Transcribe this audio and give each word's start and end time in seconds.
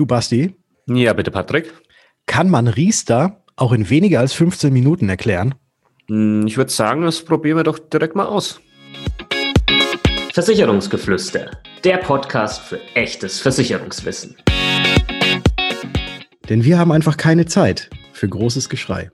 Du 0.00 0.06
Basti? 0.06 0.54
Ja, 0.86 1.12
bitte 1.12 1.30
Patrick. 1.30 1.74
Kann 2.24 2.48
man 2.48 2.68
Riester 2.68 3.44
auch 3.54 3.72
in 3.72 3.90
weniger 3.90 4.20
als 4.20 4.32
15 4.32 4.72
Minuten 4.72 5.10
erklären? 5.10 5.54
Hm, 6.08 6.46
ich 6.46 6.56
würde 6.56 6.72
sagen, 6.72 7.02
das 7.02 7.22
probieren 7.22 7.58
wir 7.58 7.64
doch 7.64 7.78
direkt 7.78 8.16
mal 8.16 8.24
aus. 8.24 8.62
Versicherungsgeflüster, 10.32 11.50
der 11.84 11.98
Podcast 11.98 12.62
für 12.62 12.80
echtes 12.94 13.40
Versicherungswissen. 13.40 14.36
Denn 16.48 16.64
wir 16.64 16.78
haben 16.78 16.92
einfach 16.92 17.18
keine 17.18 17.44
Zeit 17.44 17.90
für 18.14 18.26
großes 18.26 18.70
Geschrei. 18.70 19.10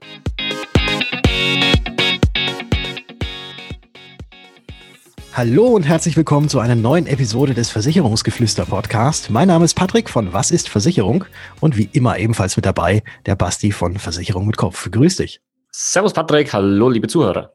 Hallo 5.37 5.67
und 5.67 5.83
herzlich 5.83 6.17
willkommen 6.17 6.49
zu 6.49 6.59
einer 6.59 6.73
neuen 6.73 7.05
Episode 7.05 7.53
des 7.53 7.69
Versicherungsgeflüster 7.69 8.65
Podcast. 8.65 9.29
Mein 9.29 9.49
Name 9.49 9.65
ist 9.65 9.75
Patrick 9.75 10.09
von 10.09 10.33
Was 10.33 10.49
ist 10.49 10.67
Versicherung 10.67 11.25
und 11.59 11.77
wie 11.77 11.87
immer 11.93 12.17
ebenfalls 12.17 12.55
mit 12.55 12.65
dabei 12.65 13.03
der 13.27 13.35
Basti 13.35 13.71
von 13.71 13.99
Versicherung 13.99 14.47
mit 14.47 14.57
Kopf. 14.57 14.89
Grüß 14.89 15.17
dich. 15.17 15.39
Servus 15.71 16.13
Patrick, 16.13 16.51
hallo 16.53 16.89
liebe 16.89 17.07
Zuhörer. 17.07 17.53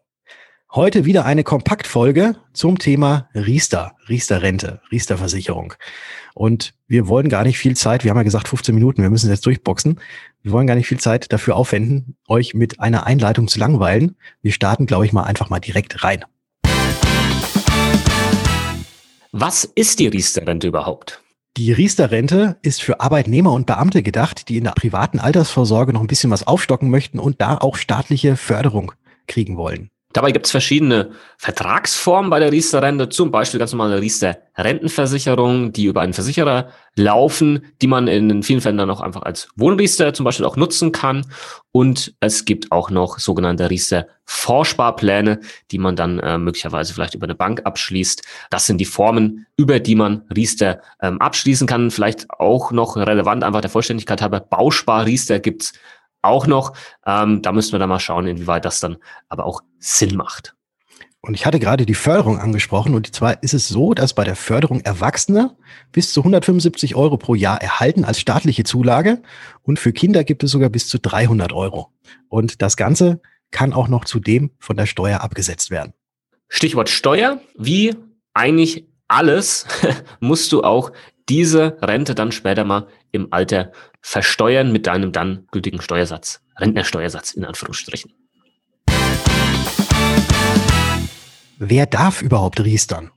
Heute 0.72 1.06
wieder 1.06 1.24
eine 1.24 1.42
Kompaktfolge 1.42 2.36
zum 2.52 2.78
Thema 2.78 3.28
Riester, 3.34 3.96
Riester-Rente, 4.08 4.80
Riester-Versicherung. 4.92 5.74
Und 6.34 6.74
wir 6.86 7.08
wollen 7.08 7.28
gar 7.28 7.42
nicht 7.42 7.58
viel 7.58 7.74
Zeit, 7.74 8.04
wir 8.04 8.12
haben 8.12 8.18
ja 8.18 8.22
gesagt 8.22 8.46
15 8.46 8.76
Minuten, 8.76 9.02
wir 9.02 9.10
müssen 9.10 9.28
jetzt 9.28 9.44
durchboxen. 9.44 9.98
Wir 10.42 10.52
wollen 10.52 10.68
gar 10.68 10.76
nicht 10.76 10.86
viel 10.86 11.00
Zeit 11.00 11.32
dafür 11.32 11.56
aufwenden, 11.56 12.16
euch 12.28 12.54
mit 12.54 12.78
einer 12.78 13.08
Einleitung 13.08 13.48
zu 13.48 13.58
langweilen. 13.58 14.16
Wir 14.40 14.52
starten, 14.52 14.86
glaube 14.86 15.04
ich, 15.04 15.12
mal 15.12 15.24
einfach 15.24 15.50
mal 15.50 15.58
direkt 15.58 16.04
rein. 16.04 16.24
Was 19.34 19.64
ist 19.64 19.98
die 19.98 20.08
Riester-Rente 20.08 20.66
überhaupt? 20.66 21.22
Die 21.56 21.72
Riester-Rente 21.72 22.58
ist 22.60 22.82
für 22.82 23.00
Arbeitnehmer 23.00 23.54
und 23.54 23.64
Beamte 23.64 24.02
gedacht, 24.02 24.50
die 24.50 24.58
in 24.58 24.64
der 24.64 24.72
privaten 24.72 25.18
Altersvorsorge 25.18 25.94
noch 25.94 26.02
ein 26.02 26.06
bisschen 26.06 26.30
was 26.30 26.46
aufstocken 26.46 26.90
möchten 26.90 27.18
und 27.18 27.40
da 27.40 27.56
auch 27.56 27.76
staatliche 27.76 28.36
Förderung 28.36 28.92
kriegen 29.26 29.56
wollen. 29.56 29.88
Dabei 30.12 30.32
gibt 30.32 30.46
es 30.46 30.50
verschiedene 30.50 31.10
Vertragsformen 31.38 32.30
bei 32.30 32.38
der 32.38 32.52
Riester-Rente, 32.52 33.08
zum 33.08 33.30
Beispiel 33.30 33.58
ganz 33.58 33.72
normale 33.72 34.00
Riester-Rentenversicherung, 34.00 35.72
die 35.72 35.84
über 35.84 36.02
einen 36.02 36.12
Versicherer 36.12 36.68
laufen, 36.96 37.64
die 37.80 37.86
man 37.86 38.08
in 38.08 38.42
vielen 38.42 38.60
Fällen 38.60 38.76
dann 38.76 38.90
auch 38.90 39.00
einfach 39.00 39.22
als 39.22 39.48
Wohnriester 39.56 40.12
zum 40.12 40.24
Beispiel 40.24 40.44
auch 40.44 40.56
nutzen 40.56 40.92
kann. 40.92 41.26
Und 41.72 42.14
es 42.20 42.44
gibt 42.44 42.70
auch 42.70 42.90
noch 42.90 43.18
sogenannte 43.18 43.70
Riester-Vorsparpläne, 43.70 45.40
die 45.70 45.78
man 45.78 45.96
dann 45.96 46.18
äh, 46.18 46.36
möglicherweise 46.36 46.92
vielleicht 46.92 47.14
über 47.14 47.24
eine 47.24 47.34
Bank 47.34 47.62
abschließt. 47.64 48.22
Das 48.50 48.66
sind 48.66 48.78
die 48.78 48.84
Formen, 48.84 49.46
über 49.56 49.80
die 49.80 49.94
man 49.94 50.22
Riester 50.34 50.82
ähm, 51.00 51.18
abschließen 51.20 51.66
kann. 51.66 51.90
Vielleicht 51.90 52.30
auch 52.30 52.72
noch 52.72 52.96
relevant, 52.96 53.42
einfach 53.44 53.62
der 53.62 53.70
Vollständigkeit 53.70 54.20
halber, 54.20 54.40
Bauspar-Riester 54.40 55.40
gibt's 55.40 55.72
auch 56.22 56.46
noch. 56.46 56.72
Ähm, 57.06 57.42
da 57.42 57.52
müssen 57.52 57.72
wir 57.72 57.78
dann 57.78 57.88
mal 57.88 58.00
schauen, 58.00 58.26
inwieweit 58.26 58.64
das 58.64 58.80
dann 58.80 58.96
aber 59.28 59.44
auch 59.44 59.62
Sinn 59.78 60.16
macht. 60.16 60.54
Und 61.24 61.34
ich 61.34 61.46
hatte 61.46 61.60
gerade 61.60 61.86
die 61.86 61.94
Förderung 61.94 62.40
angesprochen 62.40 62.94
und 62.94 63.14
zwar 63.14 63.44
ist 63.44 63.54
es 63.54 63.68
so, 63.68 63.94
dass 63.94 64.12
bei 64.12 64.24
der 64.24 64.34
Förderung 64.34 64.80
Erwachsene 64.80 65.56
bis 65.92 66.12
zu 66.12 66.20
175 66.20 66.96
Euro 66.96 67.16
pro 67.16 67.36
Jahr 67.36 67.62
erhalten 67.62 68.04
als 68.04 68.18
staatliche 68.18 68.64
Zulage 68.64 69.22
und 69.62 69.78
für 69.78 69.92
Kinder 69.92 70.24
gibt 70.24 70.42
es 70.42 70.50
sogar 70.50 70.68
bis 70.68 70.88
zu 70.88 70.98
300 70.98 71.52
Euro. 71.52 71.92
Und 72.28 72.60
das 72.60 72.76
Ganze 72.76 73.20
kann 73.52 73.72
auch 73.72 73.86
noch 73.86 74.04
zudem 74.04 74.50
von 74.58 74.76
der 74.76 74.86
Steuer 74.86 75.20
abgesetzt 75.20 75.70
werden. 75.70 75.92
Stichwort 76.48 76.88
Steuer. 76.88 77.40
Wie 77.56 77.94
eigentlich 78.34 78.88
alles 79.06 79.66
musst 80.20 80.50
du 80.50 80.64
auch 80.64 80.90
diese 81.28 81.78
Rente 81.80 82.14
dann 82.14 82.32
später 82.32 82.64
mal 82.64 82.88
im 83.10 83.28
Alter 83.32 83.72
versteuern 84.00 84.72
mit 84.72 84.86
deinem 84.86 85.12
dann 85.12 85.46
gültigen 85.50 85.80
Steuersatz, 85.80 86.42
Rentnersteuersatz 86.58 87.32
in 87.32 87.44
Anführungsstrichen. 87.44 88.12
Wer 91.58 91.86
darf 91.86 92.22
überhaupt 92.22 92.62
riestern? 92.64 93.10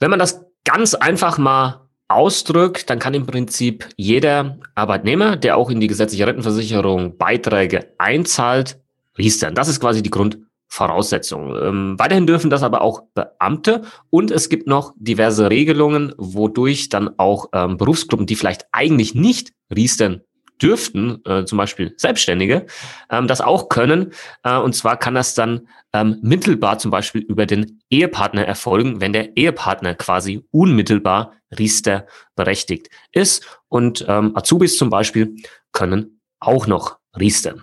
Wenn 0.00 0.10
man 0.10 0.18
das 0.18 0.44
ganz 0.64 0.94
einfach 0.94 1.38
mal 1.38 1.88
ausdrückt, 2.08 2.90
dann 2.90 2.98
kann 2.98 3.14
im 3.14 3.26
Prinzip 3.26 3.88
jeder 3.96 4.58
Arbeitnehmer, 4.74 5.36
der 5.36 5.56
auch 5.56 5.70
in 5.70 5.80
die 5.80 5.88
gesetzliche 5.88 6.26
Rentenversicherung 6.26 7.16
Beiträge 7.16 7.94
einzahlt, 7.98 8.80
riestern. 9.18 9.54
Das 9.54 9.68
ist 9.68 9.80
quasi 9.80 10.02
die 10.02 10.10
Grund 10.10 10.38
Voraussetzung. 10.72 11.54
Ähm, 11.54 11.98
weiterhin 11.98 12.26
dürfen 12.26 12.48
das 12.48 12.62
aber 12.62 12.80
auch 12.80 13.02
Beamte 13.12 13.82
und 14.08 14.30
es 14.30 14.48
gibt 14.48 14.66
noch 14.66 14.94
diverse 14.96 15.50
Regelungen, 15.50 16.14
wodurch 16.16 16.88
dann 16.88 17.10
auch 17.18 17.50
ähm, 17.52 17.76
Berufsgruppen, 17.76 18.24
die 18.24 18.36
vielleicht 18.36 18.64
eigentlich 18.72 19.14
nicht 19.14 19.52
riestern 19.74 20.22
dürften, 20.62 21.20
äh, 21.26 21.44
zum 21.44 21.58
Beispiel 21.58 21.92
Selbstständige, 21.98 22.64
ähm, 23.10 23.28
das 23.28 23.42
auch 23.42 23.68
können. 23.68 24.14
Äh, 24.44 24.56
und 24.56 24.74
zwar 24.74 24.96
kann 24.96 25.14
das 25.14 25.34
dann 25.34 25.68
ähm, 25.92 26.18
mittelbar 26.22 26.78
zum 26.78 26.90
Beispiel 26.90 27.20
über 27.20 27.44
den 27.44 27.82
Ehepartner 27.90 28.46
erfolgen, 28.46 29.02
wenn 29.02 29.12
der 29.12 29.36
Ehepartner 29.36 29.94
quasi 29.94 30.42
unmittelbar 30.52 31.34
Riester 31.58 32.06
berechtigt 32.34 32.88
ist. 33.12 33.44
Und 33.68 34.06
ähm, 34.08 34.34
Azubis 34.34 34.78
zum 34.78 34.88
Beispiel 34.88 35.36
können 35.72 36.22
auch 36.40 36.66
noch 36.66 36.96
riestern. 37.18 37.62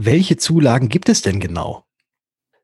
Welche 0.00 0.36
Zulagen 0.36 0.88
gibt 0.88 1.08
es 1.08 1.22
denn 1.22 1.40
genau? 1.40 1.82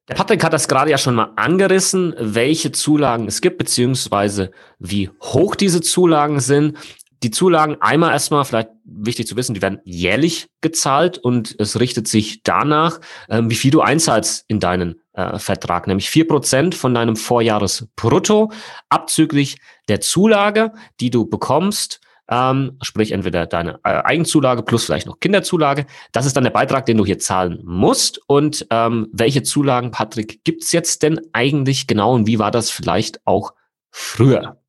Der 0.06 0.15
Patrick 0.15 0.45
hat 0.45 0.53
das 0.53 0.69
gerade 0.69 0.93
ja 0.93 0.99
schon 0.99 1.17
mal 1.17 1.33
angerissen, 1.34 2.15
welche 2.17 2.71
Zulagen 2.71 3.27
es 3.27 3.41
gibt, 3.41 3.59
beziehungsweise 3.59 4.53
wie 4.78 5.11
hoch 5.21 5.56
diese 5.56 5.81
Zulagen 5.81 6.39
sind. 6.39 6.78
Die 7.25 7.33
Zulagen 7.33 7.78
einmal 7.81 8.12
erstmal, 8.12 8.44
vielleicht 8.44 8.69
wichtig 8.84 9.27
zu 9.27 9.34
wissen, 9.34 9.53
die 9.53 9.62
werden 9.62 9.81
jährlich 9.83 10.47
gezahlt 10.61 11.19
und 11.19 11.56
es 11.59 11.81
richtet 11.81 12.06
sich 12.06 12.44
danach, 12.44 13.00
ähm, 13.28 13.50
wie 13.50 13.56
viel 13.56 13.73
du 13.73 13.81
einzahlst 13.81 14.44
in 14.47 14.61
deinen 14.61 15.00
äh, 15.15 15.41
Vertrag, 15.41 15.89
nämlich 15.89 16.11
vier 16.11 16.28
Prozent 16.28 16.77
von 16.77 16.94
deinem 16.94 17.17
Vorjahresbrutto, 17.17 18.53
abzüglich 18.91 19.56
der 19.89 20.00
Zulage, 20.00 20.71
die 21.00 21.11
du 21.11 21.27
bekommst 21.27 22.00
ähm, 22.31 22.79
sprich 22.83 23.12
entweder 23.12 23.47
deine 23.47 23.81
äh, 23.85 24.03
Eigenzulage 24.03 24.62
plus 24.62 24.85
vielleicht 24.85 25.07
noch 25.07 25.21
Kinderzulage. 25.21 25.87
Das 26.12 26.27
ist 26.27 26.37
dann 26.37 26.45
der 26.45 26.51
Beitrag, 26.51 26.87
den 26.87 26.97
du 26.97 27.05
hier 27.05 27.19
zahlen 27.19 27.61
musst. 27.65 28.21
Und 28.27 28.67
ähm, 28.71 29.09
welche 29.12 29.43
Zulagen, 29.43 29.91
Patrick, 29.91 30.45
gibt's 30.45 30.73
jetzt 30.73 31.03
denn 31.03 31.21
eigentlich 31.33 31.87
genau 31.87 32.15
und 32.15 32.27
wie 32.27 32.39
war 32.39 32.51
das 32.51 32.71
vielleicht 32.71 33.21
auch 33.27 33.53
früher? 33.91 34.61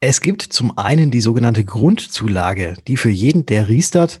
Es 0.00 0.20
gibt 0.20 0.42
zum 0.42 0.78
einen 0.78 1.10
die 1.10 1.20
sogenannte 1.20 1.64
Grundzulage, 1.64 2.76
die 2.88 2.96
für 2.96 3.10
jeden, 3.10 3.44
der 3.44 3.68
riestert, 3.68 4.20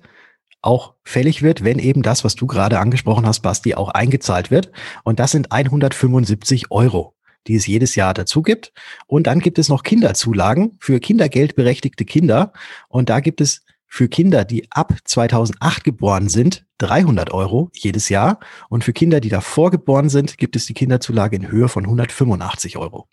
auch 0.62 0.94
fällig 1.04 1.42
wird, 1.42 1.64
wenn 1.64 1.78
eben 1.78 2.02
das, 2.02 2.22
was 2.22 2.34
du 2.34 2.46
gerade 2.46 2.78
angesprochen 2.78 3.26
hast, 3.26 3.40
Basti, 3.40 3.74
auch 3.74 3.88
eingezahlt 3.88 4.50
wird. 4.50 4.70
Und 5.04 5.18
das 5.18 5.30
sind 5.30 5.52
175 5.52 6.70
Euro 6.70 7.14
die 7.46 7.56
es 7.56 7.66
jedes 7.66 7.94
Jahr 7.94 8.14
dazu 8.14 8.42
gibt. 8.42 8.72
Und 9.06 9.26
dann 9.26 9.40
gibt 9.40 9.58
es 9.58 9.68
noch 9.68 9.82
Kinderzulagen 9.82 10.76
für 10.80 11.00
kindergeldberechtigte 11.00 12.04
Kinder. 12.04 12.52
Und 12.88 13.08
da 13.08 13.20
gibt 13.20 13.40
es 13.40 13.64
für 13.86 14.08
Kinder, 14.08 14.44
die 14.44 14.70
ab 14.70 14.94
2008 15.04 15.82
geboren 15.82 16.28
sind, 16.28 16.64
300 16.78 17.32
Euro 17.32 17.70
jedes 17.74 18.08
Jahr. 18.08 18.38
Und 18.68 18.84
für 18.84 18.92
Kinder, 18.92 19.20
die 19.20 19.28
davor 19.28 19.70
geboren 19.70 20.08
sind, 20.08 20.38
gibt 20.38 20.54
es 20.54 20.66
die 20.66 20.74
Kinderzulage 20.74 21.36
in 21.36 21.50
Höhe 21.50 21.68
von 21.68 21.84
185 21.84 22.76
Euro. 22.76 23.08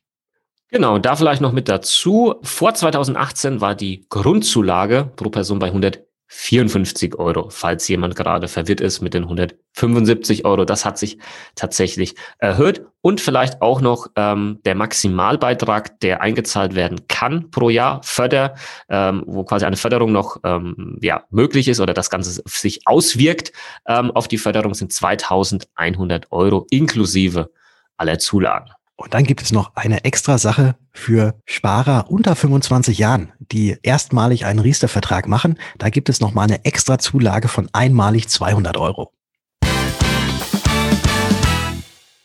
Genau, 0.69 0.99
da 0.99 1.15
vielleicht 1.15 1.41
noch 1.41 1.53
mit 1.53 1.69
dazu. 1.69 2.35
Vor 2.43 2.73
2018 2.73 3.61
war 3.61 3.73
die 3.73 4.05
Grundzulage 4.09 5.11
pro 5.15 5.29
Person 5.29 5.59
bei 5.59 5.67
100 5.67 6.06
54 6.27 7.15
Euro, 7.15 7.49
falls 7.49 7.87
jemand 7.87 8.15
gerade 8.15 8.47
verwirrt 8.47 8.81
ist 8.81 9.01
mit 9.01 9.13
den 9.13 9.23
175 9.23 10.45
Euro. 10.45 10.65
Das 10.65 10.85
hat 10.85 10.97
sich 10.97 11.17
tatsächlich 11.55 12.15
erhöht. 12.37 12.85
Und 13.01 13.21
vielleicht 13.21 13.61
auch 13.61 13.79
noch 13.79 14.07
ähm, 14.15 14.59
der 14.65 14.75
Maximalbeitrag, 14.75 15.99
der 16.01 16.21
eingezahlt 16.21 16.75
werden 16.75 17.07
kann 17.07 17.49
pro 17.51 17.69
Jahr, 17.69 18.01
Förder, 18.03 18.55
ähm, 18.89 19.23
wo 19.25 19.45
quasi 19.45 19.65
eine 19.65 19.77
Förderung 19.77 20.11
noch 20.11 20.37
ähm, 20.43 20.99
ja, 21.01 21.23
möglich 21.29 21.69
ist 21.69 21.79
oder 21.79 21.93
das 21.93 22.09
Ganze 22.09 22.41
sich 22.45 22.81
auswirkt 22.85 23.53
ähm, 23.87 24.11
auf 24.11 24.27
die 24.27 24.37
Förderung, 24.37 24.73
sind 24.73 24.91
2100 24.91 26.31
Euro 26.31 26.67
inklusive 26.69 27.49
aller 27.95 28.19
Zulagen. 28.19 28.71
Und 28.99 29.13
dann 29.13 29.25
gibt 29.25 29.43
es 29.43 29.51
noch 29.51 29.75
eine 29.75 30.03
extra 30.05 30.39
Sache 30.39 30.75
für 30.91 31.39
Sparer 31.45 32.09
unter 32.09 32.35
25 32.35 32.97
Jahren, 32.97 33.31
die 33.39 33.77
erstmalig 33.83 34.45
einen 34.45 34.57
Riester-Vertrag 34.57 35.27
machen. 35.27 35.59
Da 35.77 35.89
gibt 35.89 36.09
es 36.09 36.19
nochmal 36.19 36.45
eine 36.45 36.65
extra 36.65 36.97
Zulage 36.97 37.47
von 37.47 37.69
einmalig 37.73 38.27
200 38.27 38.75
Euro. 38.75 39.13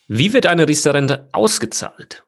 Wie 0.08 0.32
wird 0.32 0.46
eine 0.46 0.66
Riester-Rente 0.66 1.28
ausgezahlt? 1.32 2.24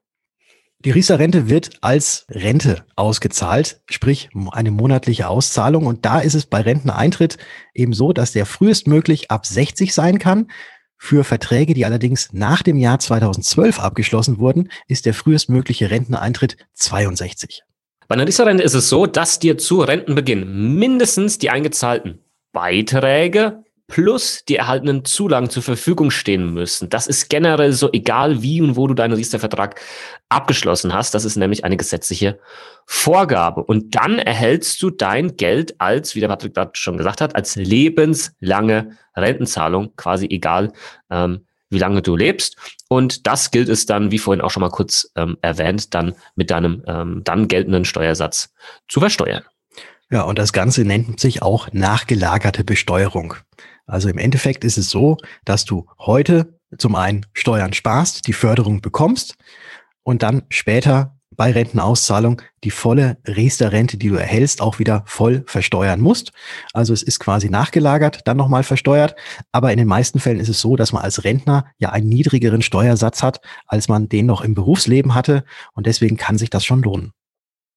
Die 0.80 0.90
Riester-Rente 0.90 1.48
wird 1.48 1.78
als 1.80 2.26
Rente 2.28 2.84
ausgezahlt, 2.96 3.80
sprich 3.88 4.28
eine 4.52 4.70
monatliche 4.70 5.28
Auszahlung. 5.28 5.86
Und 5.86 6.04
da 6.04 6.20
ist 6.20 6.34
es 6.34 6.44
bei 6.44 6.60
Renteneintritt 6.60 7.38
eben 7.72 7.94
so, 7.94 8.12
dass 8.12 8.32
der 8.32 8.44
frühestmöglich 8.44 9.30
ab 9.30 9.46
60 9.46 9.94
sein 9.94 10.18
kann. 10.18 10.48
Für 10.96 11.24
Verträge, 11.24 11.74
die 11.74 11.84
allerdings 11.84 12.32
nach 12.32 12.62
dem 12.62 12.78
Jahr 12.78 12.98
2012 12.98 13.80
abgeschlossen 13.80 14.38
wurden, 14.38 14.70
ist 14.88 15.06
der 15.06 15.14
frühestmögliche 15.14 15.90
Renteneintritt 15.90 16.56
62. 16.74 17.62
Bei 18.08 18.14
einer 18.14 18.26
Riester-Rente 18.26 18.62
ist 18.62 18.74
es 18.74 18.88
so, 18.88 19.06
dass 19.06 19.38
dir 19.38 19.58
zu 19.58 19.80
Rentenbeginn 19.80 20.78
mindestens 20.78 21.38
die 21.38 21.50
eingezahlten 21.50 22.20
Beiträge 22.52 23.63
plus 23.86 24.44
die 24.48 24.56
erhaltenen 24.56 25.04
Zulagen 25.04 25.50
zur 25.50 25.62
Verfügung 25.62 26.10
stehen 26.10 26.54
müssen. 26.54 26.88
Das 26.88 27.06
ist 27.06 27.28
generell 27.28 27.72
so 27.72 27.90
egal, 27.92 28.42
wie 28.42 28.60
und 28.62 28.76
wo 28.76 28.86
du 28.86 28.94
deinen 28.94 29.12
Riester-Vertrag 29.12 29.80
abgeschlossen 30.28 30.94
hast. 30.94 31.14
Das 31.14 31.24
ist 31.24 31.36
nämlich 31.36 31.64
eine 31.64 31.76
gesetzliche 31.76 32.38
Vorgabe. 32.86 33.62
Und 33.62 33.94
dann 33.94 34.18
erhältst 34.18 34.82
du 34.82 34.90
dein 34.90 35.36
Geld 35.36 35.80
als, 35.80 36.14
wie 36.14 36.20
der 36.20 36.28
Patrick 36.28 36.54
gerade 36.54 36.72
schon 36.74 36.96
gesagt 36.96 37.20
hat, 37.20 37.36
als 37.36 37.56
lebenslange 37.56 38.96
Rentenzahlung, 39.14 39.94
quasi 39.96 40.26
egal, 40.30 40.72
ähm, 41.10 41.46
wie 41.70 41.78
lange 41.78 42.02
du 42.02 42.16
lebst. 42.16 42.56
Und 42.88 43.26
das 43.26 43.50
gilt 43.50 43.68
es 43.68 43.84
dann, 43.84 44.10
wie 44.10 44.18
vorhin 44.18 44.40
auch 44.40 44.50
schon 44.50 44.62
mal 44.62 44.70
kurz 44.70 45.10
ähm, 45.16 45.36
erwähnt, 45.42 45.94
dann 45.94 46.14
mit 46.36 46.50
deinem 46.50 46.82
ähm, 46.86 47.20
dann 47.24 47.48
geltenden 47.48 47.84
Steuersatz 47.84 48.52
zu 48.88 49.00
versteuern. 49.00 49.42
Ja, 50.10 50.22
und 50.22 50.38
das 50.38 50.52
Ganze 50.52 50.84
nennt 50.84 51.18
sich 51.18 51.42
auch 51.42 51.72
nachgelagerte 51.72 52.62
Besteuerung. 52.62 53.34
Also 53.86 54.08
im 54.08 54.18
Endeffekt 54.18 54.64
ist 54.64 54.78
es 54.78 54.90
so, 54.90 55.16
dass 55.44 55.64
du 55.64 55.86
heute 55.98 56.58
zum 56.78 56.94
einen 56.94 57.26
Steuern 57.32 57.72
sparst, 57.72 58.26
die 58.26 58.32
Förderung 58.32 58.80
bekommst 58.80 59.36
und 60.02 60.22
dann 60.22 60.42
später 60.48 61.14
bei 61.36 61.50
Rentenauszahlung 61.50 62.42
die 62.62 62.70
volle 62.70 63.18
Riester-Rente, 63.26 63.96
die 63.96 64.08
du 64.08 64.14
erhältst, 64.14 64.60
auch 64.60 64.78
wieder 64.78 65.02
voll 65.06 65.42
versteuern 65.46 66.00
musst. 66.00 66.32
Also 66.72 66.92
es 66.92 67.02
ist 67.02 67.18
quasi 67.18 67.50
nachgelagert, 67.50 68.20
dann 68.24 68.36
nochmal 68.36 68.62
versteuert. 68.62 69.16
Aber 69.52 69.72
in 69.72 69.78
den 69.78 69.88
meisten 69.88 70.20
Fällen 70.20 70.40
ist 70.40 70.48
es 70.48 70.60
so, 70.60 70.76
dass 70.76 70.92
man 70.92 71.02
als 71.02 71.24
Rentner 71.24 71.66
ja 71.78 71.90
einen 71.90 72.08
niedrigeren 72.08 72.62
Steuersatz 72.62 73.22
hat, 73.22 73.40
als 73.66 73.88
man 73.88 74.08
den 74.08 74.26
noch 74.26 74.42
im 74.42 74.54
Berufsleben 74.54 75.14
hatte. 75.14 75.44
Und 75.72 75.86
deswegen 75.86 76.16
kann 76.16 76.38
sich 76.38 76.50
das 76.50 76.64
schon 76.64 76.82
lohnen. 76.82 77.12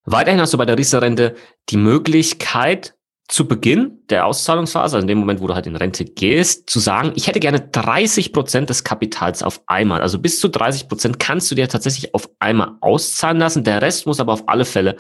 Weiterhin 0.06 0.40
hast 0.40 0.54
du 0.54 0.58
bei 0.58 0.66
der 0.66 0.78
Riester-Rente 0.78 1.36
die 1.70 1.78
Möglichkeit, 1.78 2.97
zu 3.28 3.48
Beginn 3.48 4.00
der 4.10 4.26
Auszahlungsphase, 4.26 4.96
also 4.96 4.98
in 5.00 5.08
dem 5.08 5.18
Moment, 5.18 5.42
wo 5.42 5.48
du 5.48 5.54
halt 5.54 5.68
in 5.68 5.76
Rente 5.76 6.06
gehst, 6.06 6.70
zu 6.70 6.80
sagen, 6.80 7.12
ich 7.16 7.28
hätte 7.28 7.42
gerne 7.42 7.60
30 7.60 8.32
Prozent 8.32 8.70
des 8.70 8.86
Kapitals 8.86 9.44
auf 9.44 9.62
einmal. 9.68 10.02
Also 10.02 10.18
bis 10.20 10.40
zu 10.40 10.48
30 10.48 10.88
Prozent 10.88 11.20
kannst 11.20 11.52
du 11.52 11.56
dir 11.56 11.68
tatsächlich 11.68 12.14
auf 12.14 12.30
einmal 12.40 12.78
auszahlen 12.80 13.38
lassen. 13.38 13.66
Der 13.66 13.82
Rest 13.82 14.06
muss 14.06 14.22
aber 14.22 14.32
auf 14.32 14.48
alle 14.48 14.64
Fälle 14.64 14.96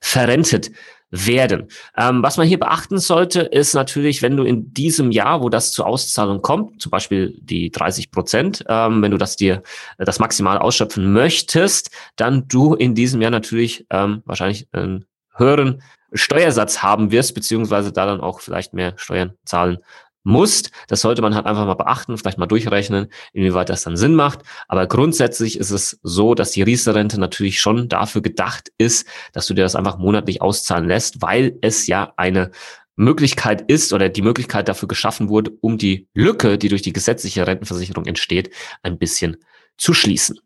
verrentet 0.00 0.70
werden. 1.10 1.68
Ähm, 1.96 2.22
was 2.22 2.36
man 2.36 2.46
hier 2.46 2.58
beachten 2.58 2.98
sollte, 2.98 3.40
ist 3.40 3.74
natürlich, 3.74 4.22
wenn 4.22 4.36
du 4.36 4.44
in 4.44 4.72
diesem 4.74 5.10
Jahr, 5.10 5.42
wo 5.42 5.48
das 5.48 5.72
zur 5.72 5.86
Auszahlung 5.86 6.42
kommt, 6.42 6.82
zum 6.82 6.90
Beispiel 6.90 7.38
die 7.40 7.70
30 7.70 8.10
Prozent, 8.10 8.64
ähm, 8.68 9.02
wenn 9.02 9.10
du 9.10 9.16
das 9.16 9.36
dir 9.36 9.62
äh, 9.98 10.04
das 10.04 10.18
maximal 10.18 10.58
ausschöpfen 10.58 11.12
möchtest, 11.12 11.90
dann 12.16 12.46
du 12.48 12.74
in 12.74 12.94
diesem 12.94 13.22
Jahr 13.22 13.30
natürlich 13.30 13.86
ähm, 13.90 14.22
wahrscheinlich 14.26 14.68
einen 14.72 15.06
höheren 15.38 15.82
Steuersatz 16.12 16.82
haben 16.82 17.10
wirst, 17.10 17.34
beziehungsweise 17.34 17.92
da 17.92 18.06
dann 18.06 18.20
auch 18.20 18.40
vielleicht 18.40 18.74
mehr 18.74 18.94
Steuern 18.96 19.32
zahlen 19.44 19.78
musst. 20.24 20.70
Das 20.88 21.00
sollte 21.00 21.22
man 21.22 21.34
halt 21.34 21.46
einfach 21.46 21.66
mal 21.66 21.74
beachten, 21.74 22.16
vielleicht 22.16 22.38
mal 22.38 22.46
durchrechnen, 22.46 23.08
inwieweit 23.32 23.68
das 23.68 23.82
dann 23.82 23.96
Sinn 23.96 24.14
macht. 24.14 24.40
Aber 24.68 24.86
grundsätzlich 24.86 25.58
ist 25.58 25.70
es 25.70 25.98
so, 26.02 26.34
dass 26.34 26.50
die 26.50 26.62
Riester-Rente 26.62 27.18
natürlich 27.18 27.60
schon 27.60 27.88
dafür 27.88 28.22
gedacht 28.22 28.70
ist, 28.78 29.06
dass 29.32 29.46
du 29.46 29.54
dir 29.54 29.62
das 29.62 29.76
einfach 29.76 29.98
monatlich 29.98 30.42
auszahlen 30.42 30.86
lässt, 30.86 31.22
weil 31.22 31.58
es 31.62 31.86
ja 31.86 32.12
eine 32.16 32.50
Möglichkeit 32.96 33.70
ist 33.70 33.92
oder 33.92 34.08
die 34.08 34.22
Möglichkeit 34.22 34.68
dafür 34.68 34.88
geschaffen 34.88 35.28
wurde, 35.28 35.52
um 35.60 35.78
die 35.78 36.08
Lücke, 36.14 36.58
die 36.58 36.68
durch 36.68 36.82
die 36.82 36.92
gesetzliche 36.92 37.46
Rentenversicherung 37.46 38.06
entsteht, 38.06 38.50
ein 38.82 38.98
bisschen 38.98 39.36
zu 39.76 39.94
schließen. 39.94 40.40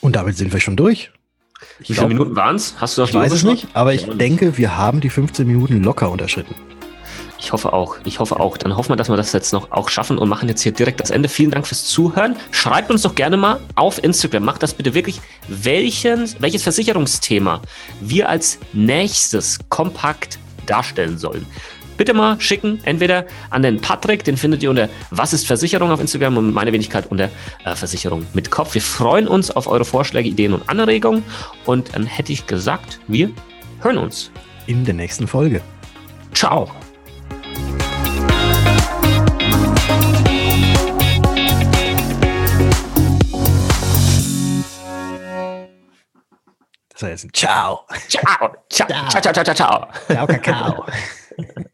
Und 0.00 0.16
damit 0.16 0.36
sind 0.36 0.52
wir 0.52 0.60
schon 0.60 0.76
durch. 0.76 1.12
Wie 1.78 1.86
viele 1.86 1.98
glaub, 1.98 2.08
Minuten 2.08 2.36
waren 2.36 2.56
es? 2.56 2.74
Hast 2.78 2.98
du 2.98 3.02
auf 3.02 3.10
Ich 3.10 3.14
weiß 3.14 3.32
es 3.32 3.42
nicht, 3.42 3.68
aber 3.74 3.94
ich 3.94 4.06
denke, 4.06 4.58
wir 4.58 4.76
haben 4.76 5.00
die 5.00 5.10
15 5.10 5.46
Minuten 5.46 5.82
locker 5.82 6.10
unterschritten. 6.10 6.54
Ich 7.38 7.52
hoffe 7.52 7.72
auch. 7.72 7.96
Ich 8.04 8.18
hoffe 8.18 8.38
auch. 8.38 8.58
Dann 8.58 8.76
hoffen 8.76 8.90
wir, 8.90 8.96
dass 8.96 9.08
wir 9.08 9.16
das 9.16 9.32
jetzt 9.32 9.52
noch 9.52 9.72
auch 9.72 9.88
schaffen 9.88 10.18
und 10.18 10.28
machen 10.28 10.48
jetzt 10.48 10.60
hier 10.60 10.72
direkt 10.72 11.00
das 11.00 11.10
Ende. 11.10 11.28
Vielen 11.28 11.50
Dank 11.50 11.66
fürs 11.66 11.86
Zuhören. 11.86 12.36
Schreibt 12.50 12.90
uns 12.90 13.02
doch 13.02 13.14
gerne 13.14 13.38
mal 13.38 13.60
auf 13.76 14.02
Instagram. 14.04 14.44
Macht 14.44 14.62
das 14.62 14.74
bitte 14.74 14.92
wirklich, 14.92 15.20
welchen, 15.48 16.28
welches 16.38 16.62
Versicherungsthema 16.62 17.62
wir 18.00 18.28
als 18.28 18.58
nächstes 18.74 19.58
kompakt 19.70 20.38
darstellen 20.66 21.16
sollen 21.16 21.46
bitte 22.00 22.14
mal 22.14 22.40
schicken. 22.40 22.80
Entweder 22.84 23.26
an 23.50 23.60
den 23.60 23.78
Patrick, 23.78 24.24
den 24.24 24.38
findet 24.38 24.62
ihr 24.62 24.70
unter 24.70 24.88
Was 25.10 25.34
ist 25.34 25.46
Versicherung 25.46 25.90
auf 25.90 26.00
Instagram 26.00 26.38
und 26.38 26.54
meine 26.54 26.72
Wenigkeit 26.72 27.04
unter 27.10 27.28
äh, 27.66 27.74
Versicherung 27.74 28.26
mit 28.32 28.50
Kopf. 28.50 28.72
Wir 28.72 28.80
freuen 28.80 29.28
uns 29.28 29.50
auf 29.50 29.66
eure 29.66 29.84
Vorschläge, 29.84 30.26
Ideen 30.26 30.54
und 30.54 30.66
Anregungen. 30.66 31.22
Und 31.66 31.94
dann 31.94 32.06
hätte 32.06 32.32
ich 32.32 32.46
gesagt, 32.46 33.00
wir 33.06 33.30
hören 33.82 33.98
uns. 33.98 34.30
In 34.66 34.86
der 34.86 34.94
nächsten 34.94 35.28
Folge. 35.28 35.60
Ciao. 36.32 36.70
Ciao. 46.94 47.14
Ciao. 47.32 47.84
ciao. 48.08 48.56
Ciao. 48.70 48.88
Ciao, 49.10 49.20
ciao, 49.20 49.32
ciao, 49.34 49.44
ciao, 49.44 49.54
ciao. 49.54 49.88
Ciao, 50.08 50.26
Ciao. 50.26 50.40
Ciao. 50.40 50.86
Ciao. 50.86 51.70